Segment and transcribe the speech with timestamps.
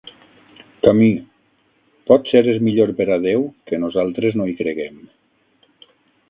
[0.85, 1.19] Camus:
[2.11, 4.99] potser és millor per a Déu que nosaltres no hi creguem.